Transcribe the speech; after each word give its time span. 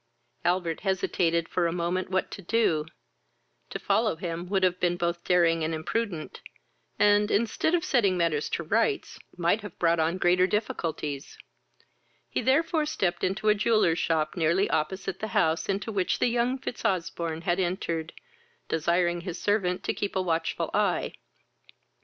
Albert 0.43 0.79
hesitated 0.79 1.47
for 1.47 1.67
a 1.67 1.71
moment 1.71 2.09
what 2.09 2.31
to 2.31 2.41
do: 2.41 2.87
to 3.69 3.77
follow 3.77 4.15
him 4.15 4.49
would 4.49 4.63
have 4.63 4.79
been 4.79 4.97
both 4.97 5.23
daring 5.23 5.63
and 5.63 5.75
imprudent, 5.75 6.41
and, 6.97 7.29
instead 7.29 7.75
of 7.75 7.85
setting 7.85 8.17
matters 8.17 8.49
to 8.49 8.63
rights, 8.63 9.19
might 9.37 9.61
have 9.61 9.77
brought 9.77 9.99
on 9.99 10.17
greater 10.17 10.47
difficulties; 10.47 11.37
he 12.27 12.41
therefore 12.41 12.87
stepped 12.87 13.23
into 13.23 13.47
a 13.47 13.53
jeweller's 13.53 13.99
shop 13.99 14.35
nearly 14.35 14.67
opposite 14.71 15.19
the 15.19 15.27
house 15.37 15.69
into 15.69 15.91
which 15.91 16.17
the 16.17 16.29
young 16.29 16.57
Fitzosbourne 16.57 17.41
had 17.43 17.59
entered, 17.59 18.11
desiring 18.67 19.21
his 19.21 19.39
servant 19.39 19.83
to 19.83 19.93
keep 19.93 20.15
a 20.15 20.21
watchful 20.23 20.71
eye. 20.73 21.13